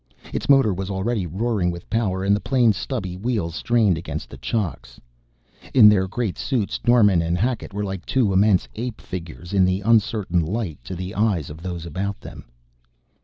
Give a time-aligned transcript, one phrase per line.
[0.33, 4.37] Its motor was already roaring with power and the plane's stubby wheels strained against the
[4.37, 4.99] chocks.
[5.75, 9.81] In their great suits Norman and Hackett were like two immense ape figures in the
[9.81, 12.45] uncertain light, to the eyes of those about them.